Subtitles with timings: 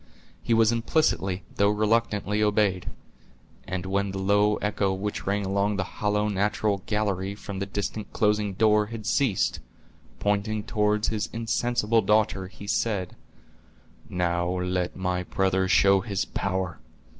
[0.41, 2.89] He was implicitly, though reluctantly, obeyed;
[3.67, 8.11] and when the low echo which rang along the hollow, natural gallery, from the distant
[8.11, 9.59] closing door, had ceased,
[10.19, 13.15] pointing toward his insensible daughter, he said:
[14.09, 16.79] "Now let my brother show his power."